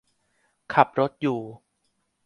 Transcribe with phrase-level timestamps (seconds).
[0.73, 1.39] ขับรถอยู่